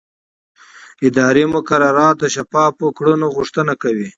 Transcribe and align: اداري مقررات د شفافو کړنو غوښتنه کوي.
اداري 1.07 1.43
مقررات 1.55 2.15
د 2.19 2.23
شفافو 2.35 2.87
کړنو 2.97 3.27
غوښتنه 3.35 3.73
کوي. 3.81 4.09